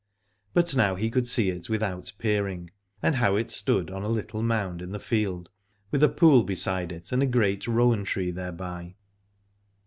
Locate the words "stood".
3.51-3.91